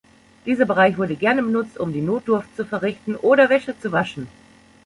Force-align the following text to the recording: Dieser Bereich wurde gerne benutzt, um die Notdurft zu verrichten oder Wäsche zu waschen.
Dieser 0.47 0.65
Bereich 0.65 0.97
wurde 0.97 1.15
gerne 1.15 1.43
benutzt, 1.43 1.77
um 1.77 1.93
die 1.93 2.01
Notdurft 2.01 2.55
zu 2.55 2.65
verrichten 2.65 3.15
oder 3.15 3.49
Wäsche 3.49 3.77
zu 3.79 3.91
waschen. 3.91 4.27